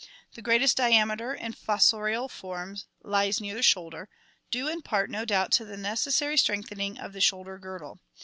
[0.33, 4.09] The greatest diameter in fossorial forms lies near the shoulder,
[4.49, 7.99] due in part no doubt to the necessary strengthening of the shoulder girdle.